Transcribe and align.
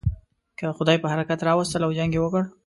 که 0.59 0.71
خدای 0.71 0.97
پر 0.97 1.09
حرکت 1.09 1.43
را 1.43 1.53
وستل 1.57 1.81
او 1.85 1.95
جنګ 1.97 2.11
یې 2.15 2.19
وکړ. 2.21 2.43